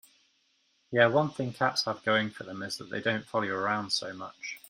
Yeah, 0.91 1.05
one 1.09 1.29
thing 1.29 1.53
cats 1.53 1.83
have 1.85 2.03
going 2.03 2.31
for 2.31 2.43
them 2.43 2.63
is 2.63 2.77
that 2.77 2.89
they 2.89 3.01
don't 3.01 3.23
follow 3.27 3.43
you 3.43 3.53
around 3.55 3.91
so 3.91 4.11
much. 4.13 4.59